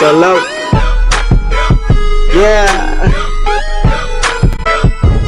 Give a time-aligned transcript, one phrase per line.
[0.00, 0.36] below.
[2.34, 3.08] Yeah.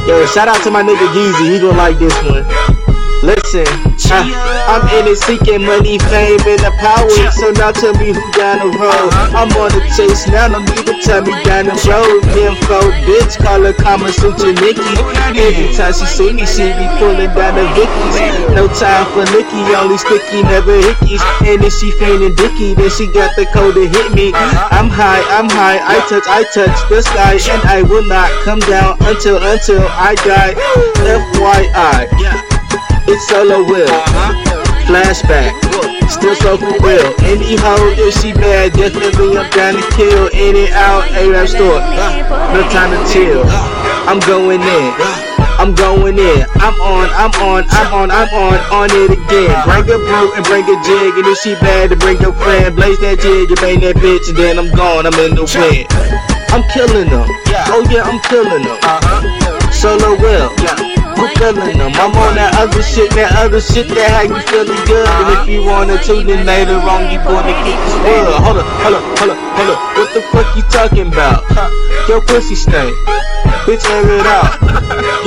[0.07, 1.53] Yo, shout out to my nigga Yeezy.
[1.53, 2.68] He gonna like this one.
[3.29, 3.69] Listen,
[4.09, 4.25] I,
[4.65, 7.05] I'm in it seeking money, fame, and the power.
[7.37, 9.13] So now tell me who down the road.
[9.37, 12.25] I'm on the chase now, don't need to tell me down the road.
[12.33, 14.81] Info, bitch, call her Kama Sutra Nikki.
[15.37, 18.17] Every time she see me, she be pulling down the Vickies.
[18.57, 21.21] No time for Nikki, only sticky, never hickeys.
[21.45, 24.33] And if she feigning Dicky, then she got the code to hit me.
[24.73, 28.57] I'm high, I'm high, I touch, I touch the sky, and I will not come
[28.65, 30.57] down until, until I die.
[31.05, 32.48] FYI.
[33.09, 33.89] It's Soloill.
[34.85, 35.57] Flashback.
[36.05, 37.09] Still so for real.
[37.25, 40.29] Any hoe, if she bad, definitely I'm down to kill.
[40.29, 41.81] In and out, A-rap store.
[42.53, 43.41] No time to chill.
[44.05, 44.93] I'm going in.
[45.57, 46.45] I'm going in.
[46.61, 49.57] I'm on, I'm on, I'm on, I'm on, on it again.
[49.65, 51.17] Bring a brew and bring a jig.
[51.17, 52.75] And if she bad, to bring your friend.
[52.75, 55.09] Blaze that jig, you bang that bitch, and then I'm gone.
[55.09, 55.89] I'm in the wind.
[56.53, 57.25] I'm killing them.
[57.73, 58.77] Oh yeah, I'm killing them.
[58.85, 59.49] Uh-huh.
[59.73, 60.98] Soloill.
[61.19, 61.91] I'm feeling them.
[61.99, 65.03] I'm on that other shit, that other shit that had you feeling good.
[65.03, 68.39] And if you wanna tune in later on, you gonna get this world.
[68.39, 69.79] Hold up, hold up, hold up, hold up.
[69.99, 71.43] What the fuck you talking about?
[72.07, 72.95] Your pussy stink.
[73.67, 74.55] Bitch, air it out.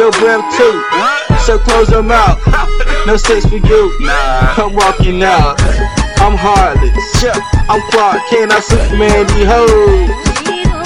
[0.01, 0.81] Your breath too.
[1.45, 2.41] So close your mouth.
[3.07, 3.93] No sex for you.
[4.57, 5.61] I'm walking out.
[6.25, 7.25] I'm heartless.
[7.69, 8.53] I'm Clark Kent.
[8.53, 10.09] I Superman these hoes.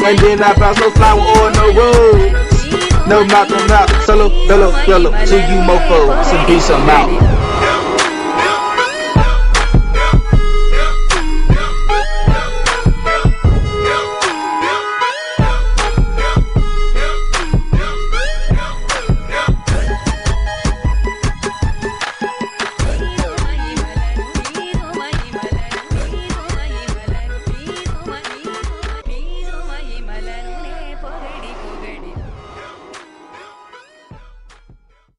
[0.02, 2.45] And then I bounce no flower on the road.
[3.08, 7.35] No no mouth, solo, bellow, yellow, to you mofo, some peace, I'm out.